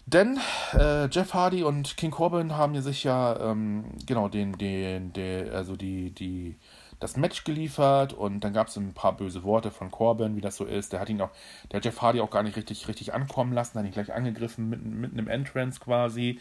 [0.06, 0.38] Denn
[0.74, 5.76] äh, Jeff Hardy und King Corbin haben sich ja ähm, genau den, den, den, also
[5.76, 6.56] die, die
[7.02, 10.56] das Match geliefert und dann gab es ein paar böse Worte von Corbin, wie das
[10.56, 10.92] so ist.
[10.92, 11.30] Der hat ihn auch,
[11.72, 15.00] der Jeff Hardy auch gar nicht richtig, richtig ankommen lassen, hat ihn gleich angegriffen, mitten,
[15.00, 16.40] mitten im Entrance quasi.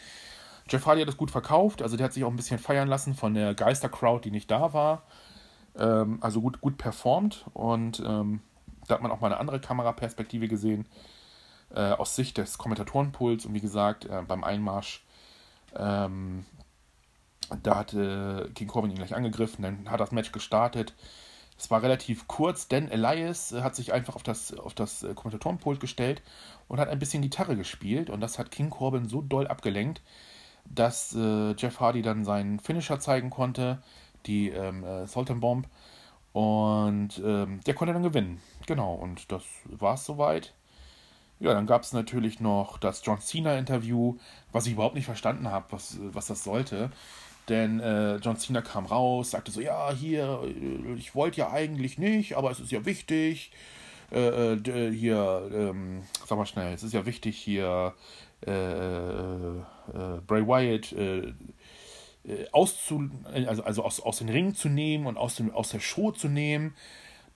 [0.69, 3.15] Jeff Hardy hat das gut verkauft, also der hat sich auch ein bisschen feiern lassen
[3.15, 5.03] von der Geister-Crowd, die nicht da war.
[5.77, 8.41] Ähm, also gut, gut performt und ähm,
[8.87, 10.85] da hat man auch mal eine andere Kameraperspektive gesehen,
[11.75, 15.03] äh, aus Sicht des Kommentatorenpuls und wie gesagt, äh, beim Einmarsch
[15.75, 16.45] ähm,
[17.63, 20.93] da hatte King Corbin ihn gleich angegriffen, dann hat das Match gestartet.
[21.57, 26.21] Es war relativ kurz, denn Elias hat sich einfach auf das, auf das Kommentatorenpult gestellt
[26.67, 28.09] und hat ein bisschen Gitarre gespielt.
[28.09, 30.01] Und das hat King Corbin so doll abgelenkt,
[30.65, 33.83] dass äh, Jeff Hardy dann seinen Finisher zeigen konnte,
[34.25, 35.67] die ähm, äh, Sultan Bomb.
[36.33, 38.41] Und ähm, der konnte dann gewinnen.
[38.65, 40.53] Genau, und das war es soweit.
[41.41, 44.17] Ja, dann gab es natürlich noch das John Cena-Interview,
[44.51, 46.91] was ich überhaupt nicht verstanden habe, was, was das sollte.
[47.49, 51.97] Denn äh, John Cena kam raus, sagte so, ja, hier, äh, ich wollte ja eigentlich
[51.97, 53.51] nicht, aber es ist ja wichtig.
[54.11, 57.95] Äh, äh, hier, ähm, sag mal schnell, es ist ja wichtig, hier
[58.45, 59.61] äh, äh,
[60.27, 60.95] Bray Wyatt
[62.51, 66.11] auszu, also, also aus, aus den Ringen zu nehmen und aus, dem, aus der Show
[66.11, 66.75] zu nehmen.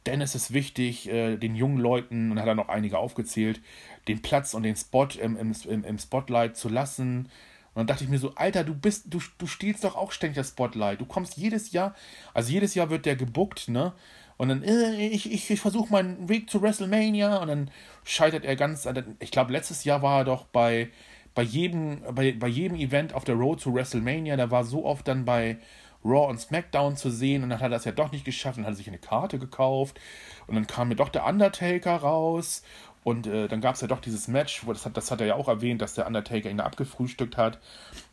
[0.05, 3.59] Denn es ist wichtig, den jungen Leuten, und hat er noch einige aufgezählt,
[4.07, 7.29] den Platz und den Spot im, im, im Spotlight zu lassen
[7.75, 10.37] und dann dachte ich mir so, Alter, du bist, du, du stiehlst doch auch ständig
[10.37, 11.01] das Spotlight.
[11.01, 11.93] Du kommst jedes Jahr,
[12.33, 13.91] also jedes Jahr wird der gebuckt, ne?
[14.37, 17.71] Und dann, äh, ich, ich, ich versuche meinen Weg zu WrestleMania und dann
[18.05, 18.87] scheitert er ganz.
[19.19, 20.89] Ich glaube, letztes Jahr war er doch bei,
[21.33, 25.05] bei, jedem, bei, bei jedem Event auf der Road zu WrestleMania, der war so oft
[25.09, 25.57] dann bei
[26.05, 28.65] Raw und SmackDown zu sehen und dann hat er das ja doch nicht geschafft und
[28.65, 29.99] hat sich eine Karte gekauft
[30.47, 32.63] und dann kam mir doch der Undertaker raus
[33.05, 35.27] und äh, dann gab es ja doch dieses Match, wo das hat, das hat er
[35.27, 37.59] ja auch erwähnt, dass der Undertaker ihn abgefrühstückt hat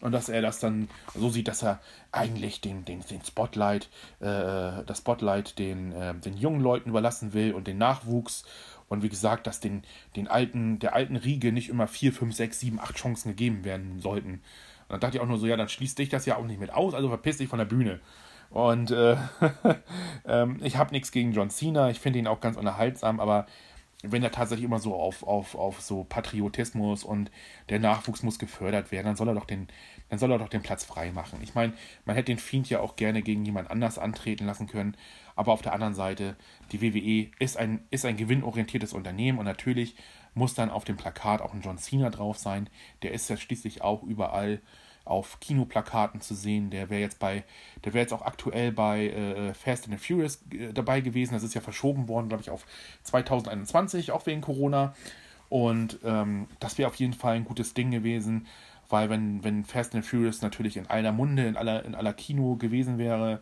[0.02, 1.80] und dass er das dann so sieht, dass er
[2.12, 3.88] eigentlich den, den, den Spotlight,
[4.20, 8.44] äh, das Spotlight den, äh, den jungen Leuten überlassen will und den Nachwuchs.
[8.86, 9.82] Und wie gesagt, dass den,
[10.14, 13.98] den alten, der alten Riege nicht immer vier, fünf, sechs, sieben, acht Chancen gegeben werden
[13.98, 14.32] sollten.
[14.32, 14.42] Und
[14.90, 16.70] dann dachte ich auch nur so, ja, dann schließt dich das ja auch nicht mit
[16.70, 18.00] aus, also verpiss dich von der Bühne.
[18.50, 19.16] Und äh,
[20.26, 23.46] ähm, ich habe nichts gegen John Cena, ich finde ihn auch ganz unterhaltsam, aber
[24.02, 27.30] wenn er tatsächlich immer so auf, auf, auf so Patriotismus und
[27.68, 29.68] der Nachwuchs muss gefördert werden, dann soll er doch den,
[30.08, 31.38] dann soll er doch den Platz frei machen.
[31.42, 31.72] Ich meine,
[32.04, 34.96] man hätte den Fiend ja auch gerne gegen jemand anders antreten lassen können,
[35.36, 36.36] aber auf der anderen Seite,
[36.72, 39.94] die WWE ist ein, ist ein gewinnorientiertes Unternehmen und natürlich
[40.34, 42.68] muss dann auf dem Plakat auch ein John Cena drauf sein.
[43.02, 44.60] Der ist ja schließlich auch überall
[45.04, 46.70] auf Kinoplakaten zu sehen.
[46.70, 47.44] Der wäre jetzt bei,
[47.84, 51.34] der wäre jetzt auch aktuell bei äh, Fast and the Furious äh, dabei gewesen.
[51.34, 52.66] Das ist ja verschoben worden, glaube ich, auf
[53.02, 54.94] 2021, auch wegen Corona.
[55.48, 58.46] Und ähm, das wäre auf jeden Fall ein gutes Ding gewesen,
[58.88, 62.12] weil wenn, wenn Fast and the Furious natürlich in aller Munde, in aller, in aller
[62.12, 63.40] Kino gewesen wäre,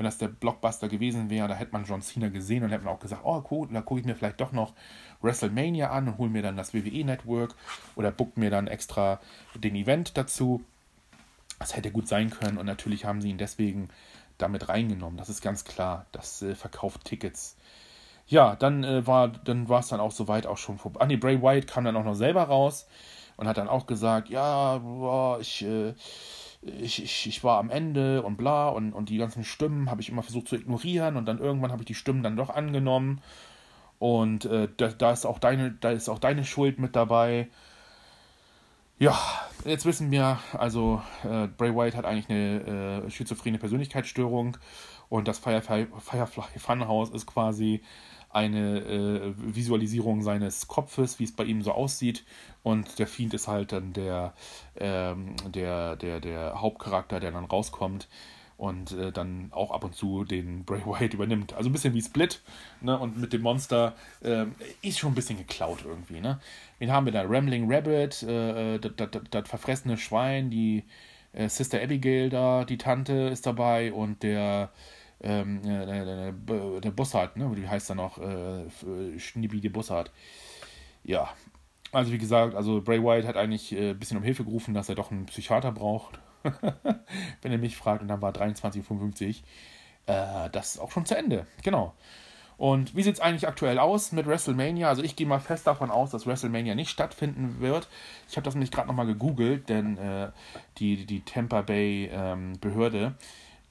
[0.00, 2.94] wenn das der Blockbuster gewesen wäre, da hätte man John Cena gesehen und hätte man
[2.94, 4.72] auch gesagt, oh cool, da gucke ich mir vielleicht doch noch
[5.20, 7.54] WrestleMania an und hole mir dann das WWE Network
[7.96, 9.20] oder book mir dann extra
[9.54, 10.64] den Event dazu.
[11.60, 13.90] Das hätte gut sein können und natürlich haben sie ihn deswegen
[14.38, 15.18] damit reingenommen.
[15.18, 16.06] Das ist ganz klar.
[16.10, 17.56] Das äh, verkauft Tickets.
[18.26, 21.00] Ja, dann äh, war dann es dann auch soweit auch schon vorbei.
[21.00, 22.88] Ah nee, Bray Wyatt kam dann auch noch selber raus
[23.36, 25.92] und hat dann auch gesagt, ja, boah, ich, äh,
[26.62, 30.08] ich, ich, ich war am Ende und bla und, und die ganzen Stimmen habe ich
[30.08, 33.20] immer versucht zu ignorieren und dann irgendwann habe ich die Stimmen dann doch angenommen
[33.98, 37.48] und äh, da, da ist auch deine da ist auch deine Schuld mit dabei
[39.00, 39.18] ja,
[39.64, 44.58] jetzt wissen wir, also äh, Bray Wyatt hat eigentlich eine äh, schizophrene Persönlichkeitsstörung
[45.08, 47.82] und das Firefly, Firefly Funhouse ist quasi
[48.28, 52.24] eine äh, Visualisierung seines Kopfes, wie es bei ihm so aussieht.
[52.62, 54.34] Und der Fiend ist halt dann der,
[54.76, 58.06] ähm, der, der, der Hauptcharakter, der dann rauskommt
[58.60, 61.54] und äh, dann auch ab und zu den Bray Wyatt übernimmt.
[61.54, 62.42] Also ein bisschen wie Split,
[62.82, 62.98] ne?
[62.98, 64.44] Und mit dem Monster äh,
[64.82, 66.40] ist schon ein bisschen geklaut irgendwie, ne?
[66.78, 67.22] Wen haben wir da?
[67.22, 70.84] Rambling Rabbit, äh, äh das verfressene Schwein, die
[71.32, 74.68] äh, Sister Abigail da, die Tante ist dabei und der
[75.22, 77.50] ähm, äh, der, der, der Bussard, ne?
[77.56, 78.18] Wie heißt er noch?
[78.18, 78.68] Äh,
[79.18, 80.12] Schnibbi de Bussard.
[81.02, 81.30] Ja.
[81.92, 84.94] Also wie gesagt, also Bray Wyatt hat eigentlich ein bisschen um Hilfe gerufen, dass er
[84.96, 86.20] doch einen Psychiater braucht
[87.42, 88.02] wenn ihr mich fragt.
[88.02, 89.42] Und dann war 23.55
[90.10, 91.46] äh, das ist auch schon zu Ende.
[91.62, 91.94] Genau.
[92.56, 94.88] Und wie sieht es eigentlich aktuell aus mit WrestleMania?
[94.88, 97.88] Also ich gehe mal fest davon aus, dass WrestleMania nicht stattfinden wird.
[98.28, 100.30] Ich habe das nämlich gerade nochmal gegoogelt, denn äh,
[100.76, 103.14] die, die Tampa Bay ähm, Behörde,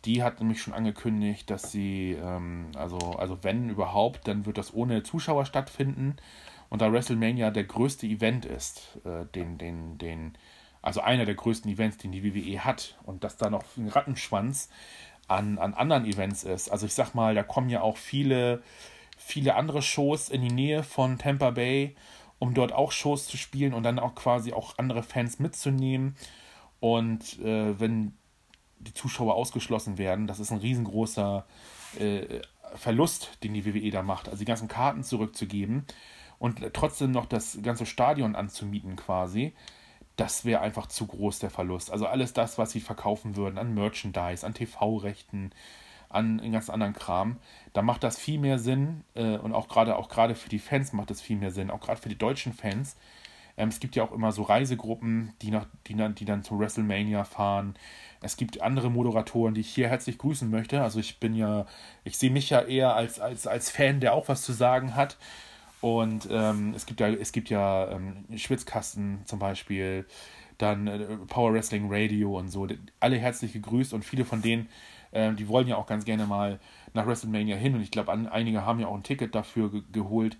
[0.05, 4.73] die hat nämlich schon angekündigt, dass sie, ähm, also, also wenn überhaupt, dann wird das
[4.73, 6.15] ohne Zuschauer stattfinden.
[6.69, 10.33] Und da WrestleMania der größte Event ist, äh, den, den, den
[10.81, 12.97] also einer der größten Events, den die WWE hat.
[13.03, 14.69] Und dass da noch ein Rattenschwanz
[15.27, 16.69] an, an anderen Events ist.
[16.69, 18.63] Also ich sag mal, da kommen ja auch viele,
[19.17, 21.95] viele andere Shows in die Nähe von Tampa Bay,
[22.39, 26.15] um dort auch Shows zu spielen und dann auch quasi auch andere Fans mitzunehmen.
[26.79, 28.13] Und äh, wenn
[28.79, 31.45] die Zuschauer ausgeschlossen werden, das ist ein riesengroßer
[31.99, 32.41] äh,
[32.75, 34.29] Verlust, den die WWE da macht.
[34.29, 35.85] Also die ganzen Karten zurückzugeben
[36.39, 39.53] und trotzdem noch das ganze Stadion anzumieten quasi
[40.19, 41.91] das wäre einfach zu groß der Verlust.
[41.91, 45.51] Also alles das, was sie verkaufen würden an Merchandise, an TV-Rechten,
[46.09, 47.37] an ganz anderen Kram,
[47.73, 50.91] da macht das viel mehr Sinn äh, und auch gerade auch gerade für die Fans
[50.91, 52.97] macht das viel mehr Sinn, auch gerade für die deutschen Fans.
[53.55, 57.23] Ähm, es gibt ja auch immer so Reisegruppen, die, nach, die, die dann zu WrestleMania
[57.23, 57.75] fahren.
[58.21, 60.81] Es gibt andere Moderatoren, die ich hier herzlich grüßen möchte.
[60.81, 61.65] Also ich bin ja,
[62.03, 65.17] ich sehe mich ja eher als, als, als Fan, der auch was zu sagen hat.
[65.81, 70.05] Und ähm, es gibt ja, es gibt ja ähm, Schwitzkasten zum Beispiel,
[70.57, 72.67] dann äh, Power Wrestling Radio und so.
[72.99, 74.67] Alle herzlich gegrüßt und viele von denen,
[75.11, 76.59] äh, die wollen ja auch ganz gerne mal
[76.93, 77.75] nach WrestleMania hin.
[77.75, 80.37] Und ich glaube, einige haben ja auch ein Ticket dafür ge geholt.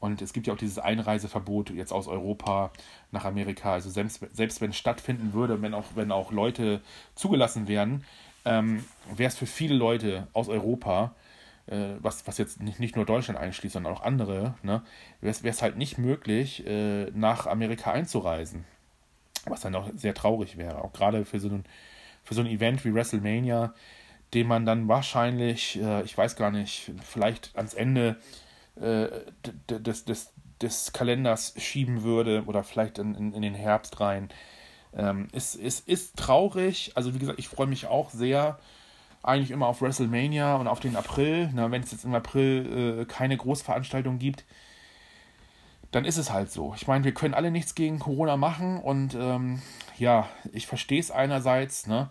[0.00, 2.72] Und es gibt ja auch dieses Einreiseverbot jetzt aus Europa
[3.12, 3.74] nach Amerika.
[3.74, 6.80] Also selbst, selbst wenn es stattfinden würde, wenn auch, wenn auch Leute
[7.14, 8.04] zugelassen werden,
[8.46, 8.82] ähm,
[9.14, 11.14] wäre es für viele Leute aus Europa
[11.70, 14.82] äh, was, was jetzt nicht, nicht nur Deutschland einschließt, sondern auch andere, ne,
[15.20, 18.64] wäre es halt nicht möglich, äh, nach Amerika einzureisen.
[19.46, 20.84] Was dann auch sehr traurig wäre.
[20.84, 21.64] Auch gerade für so ein,
[22.24, 23.72] für so ein Event wie WrestleMania,
[24.34, 28.16] den man dann wahrscheinlich, äh, ich weiß gar nicht, vielleicht ans Ende
[28.76, 29.08] äh,
[29.68, 34.28] des, des, des Kalenders schieben würde oder vielleicht in, in, in den Herbst rein.
[34.94, 36.92] Ähm, es, es ist traurig.
[36.96, 38.58] Also wie gesagt, ich freue mich auch sehr
[39.22, 41.50] eigentlich immer auf WrestleMania und auf den April.
[41.52, 44.44] Na, wenn es jetzt im April äh, keine Großveranstaltung gibt,
[45.90, 46.74] dann ist es halt so.
[46.76, 49.60] Ich meine, wir können alle nichts gegen Corona machen und ähm,
[49.98, 52.10] ja, ich verstehe es einerseits, ne,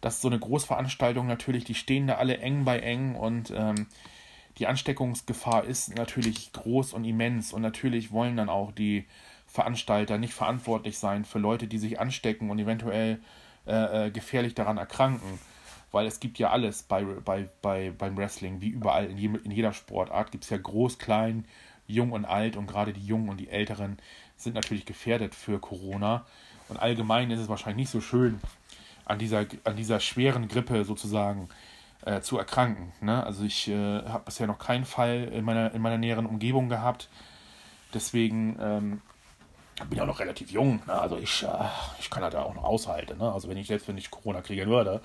[0.00, 3.86] dass so eine Großveranstaltung natürlich, die stehen da alle eng bei eng und ähm,
[4.58, 9.06] die Ansteckungsgefahr ist natürlich groß und immens und natürlich wollen dann auch die
[9.46, 13.20] Veranstalter nicht verantwortlich sein für Leute, die sich anstecken und eventuell
[13.66, 15.38] äh, äh gefährlich daran erkranken
[15.92, 19.50] weil es gibt ja alles bei, bei, bei, beim Wrestling, wie überall, in, je, in
[19.50, 21.44] jeder Sportart gibt es ja groß, klein,
[21.86, 23.98] jung und alt und gerade die Jungen und die Älteren
[24.36, 26.24] sind natürlich gefährdet für Corona.
[26.68, 28.40] Und allgemein ist es wahrscheinlich nicht so schön,
[29.04, 31.48] an dieser, an dieser schweren Grippe sozusagen
[32.06, 32.92] äh, zu erkranken.
[33.00, 33.24] Ne?
[33.24, 37.08] Also ich äh, habe bisher noch keinen Fall in meiner, in meiner näheren Umgebung gehabt.
[37.92, 39.02] Deswegen ähm,
[39.76, 40.80] bin ich auch noch relativ jung.
[40.86, 40.92] Ne?
[40.92, 41.48] Also ich, äh,
[41.98, 43.18] ich kann das ja auch noch aushalten.
[43.18, 43.32] Ne?
[43.32, 45.00] Also wenn ich selbst wenn ich Corona kriegen würde,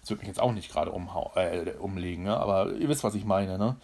[0.00, 2.36] das würde mich jetzt auch nicht gerade äh, umlegen, ne?
[2.36, 3.58] aber ihr wisst, was ich meine.
[3.58, 3.76] Ne?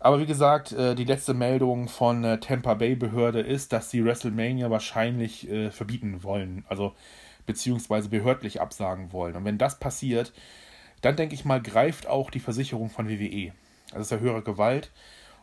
[0.00, 4.04] Aber wie gesagt, äh, die letzte Meldung von äh, Tampa Bay Behörde ist, dass sie
[4.04, 6.94] WrestleMania wahrscheinlich äh, verbieten wollen, also
[7.46, 9.34] beziehungsweise behördlich absagen wollen.
[9.34, 10.32] Und wenn das passiert,
[11.00, 13.52] dann denke ich mal, greift auch die Versicherung von WWE.
[13.92, 14.90] Das ist ja höhere Gewalt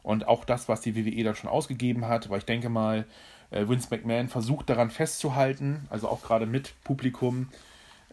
[0.03, 3.05] und auch das, was die WWE dann schon ausgegeben hat, weil ich denke mal,
[3.51, 7.49] äh, Vince McMahon versucht daran festzuhalten, also auch gerade mit Publikum,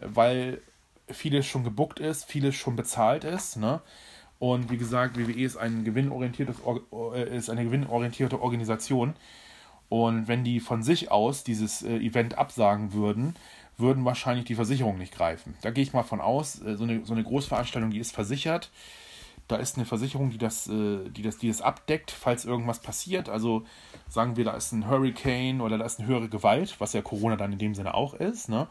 [0.01, 0.61] weil
[1.09, 3.57] vieles schon gebuckt ist, vieles schon bezahlt ist.
[3.57, 3.81] Ne?
[4.39, 6.57] Und wie gesagt, WWE ist, ein gewinnorientiertes,
[7.15, 9.15] äh, ist eine gewinnorientierte Organisation.
[9.89, 13.37] Und wenn die von sich aus dieses äh, Event absagen würden,
[13.77, 15.55] würden wahrscheinlich die Versicherungen nicht greifen.
[15.63, 18.71] Da gehe ich mal von aus, äh, so, eine, so eine Großveranstaltung, die ist versichert.
[19.49, 23.29] Da ist eine Versicherung, die das, die, das, die das abdeckt, falls irgendwas passiert.
[23.29, 23.65] Also
[24.09, 27.37] sagen wir, da ist ein Hurricane oder da ist eine höhere Gewalt, was ja Corona
[27.37, 28.49] dann in dem Sinne auch ist.
[28.49, 28.69] Ne?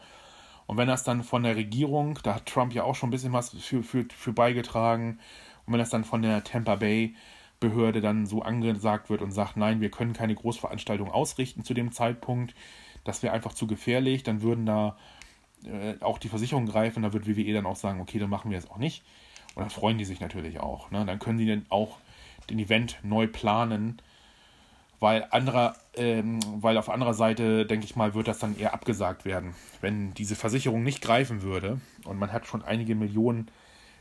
[0.66, 3.32] Und wenn das dann von der Regierung, da hat Trump ja auch schon ein bisschen
[3.32, 5.18] was für, für, für beigetragen,
[5.66, 7.14] und wenn das dann von der Tampa Bay
[7.60, 11.92] Behörde dann so angesagt wird und sagt, nein, wir können keine Großveranstaltung ausrichten zu dem
[11.92, 12.54] Zeitpunkt,
[13.04, 14.96] das wäre einfach zu gefährlich, dann würden da
[15.64, 18.58] äh, auch die Versicherungen greifen, da wird WWE dann auch sagen, okay, dann machen wir
[18.58, 19.04] es auch nicht.
[19.54, 20.90] Und dann freuen die sich natürlich auch.
[20.90, 21.04] Ne?
[21.04, 21.98] Dann können sie dann auch
[22.50, 24.02] den Event neu planen,
[25.02, 29.24] weil anderer, ähm, weil auf anderer Seite, denke ich mal, wird das dann eher abgesagt
[29.24, 29.52] werden.
[29.80, 33.48] Wenn diese Versicherung nicht greifen würde und man hat schon einige Millionen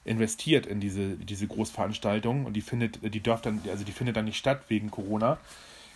[0.05, 4.25] investiert in diese, diese Großveranstaltung und die findet, die darf dann, also die findet dann
[4.25, 5.39] nicht statt wegen Corona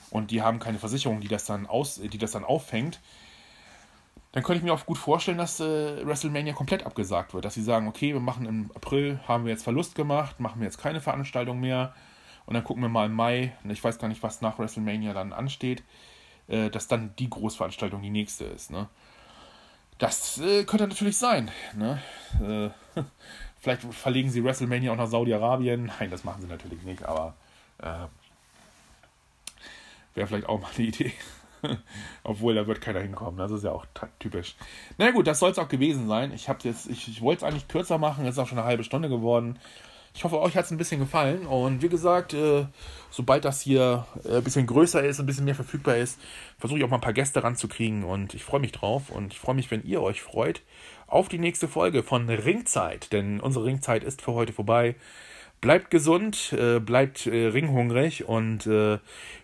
[0.10, 3.00] und die haben keine Versicherung, die das dann aus, die das dann auffängt,
[4.32, 7.46] dann könnte ich mir auch gut vorstellen, dass äh, WrestleMania komplett abgesagt wird.
[7.46, 10.66] Dass sie sagen, okay, wir machen im April, haben wir jetzt Verlust gemacht, machen wir
[10.66, 11.94] jetzt keine Veranstaltung mehr.
[12.46, 15.34] Und dann gucken wir mal im Mai, ich weiß gar nicht, was nach WrestleMania dann
[15.34, 15.84] ansteht,
[16.48, 18.72] äh, dass dann die Großveranstaltung die nächste ist.
[18.72, 18.88] Ne?
[19.98, 21.50] Das äh, könnte natürlich sein.
[21.76, 22.02] Ne?
[22.96, 23.02] Äh,
[23.60, 25.92] vielleicht verlegen sie WrestleMania auch nach Saudi-Arabien.
[26.00, 27.36] Nein, das machen sie natürlich nicht, aber
[27.80, 28.08] äh,
[30.14, 31.14] wäre vielleicht auch mal eine Idee.
[32.24, 33.38] Obwohl, da wird keiner hinkommen.
[33.38, 33.86] Das ist ja auch
[34.20, 34.56] typisch.
[34.98, 36.32] Na gut, das soll es auch gewesen sein.
[36.32, 38.26] Ich, ich, ich wollte es eigentlich kürzer machen.
[38.26, 39.60] Es ist auch schon eine halbe Stunde geworden.
[40.16, 41.46] Ich hoffe, euch hat es ein bisschen gefallen.
[41.46, 42.66] Und wie gesagt, äh,
[43.12, 46.18] sobald das hier äh, ein bisschen größer ist, ein bisschen mehr verfügbar ist,
[46.58, 48.06] versuche ich auch mal ein paar Gäste ranzukriegen.
[48.06, 49.10] Und ich freue mich drauf.
[49.10, 50.62] Und ich freue mich, wenn ihr euch freut,
[51.08, 53.12] auf die nächste Folge von Ringzeit.
[53.12, 54.96] Denn unsere Ringzeit ist für heute vorbei.
[55.60, 59.00] Bleibt gesund, äh, bleibt äh, ringhungrig und äh,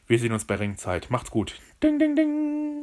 [0.07, 1.09] wir sehen uns bei Ringzeit.
[1.09, 1.55] Macht's gut.
[1.83, 2.81] Ding, ding, ding.